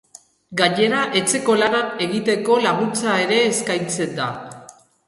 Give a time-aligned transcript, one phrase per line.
[0.61, 4.33] Gainera, etxeko lanak egiteko laguntza ere eskaintzen da.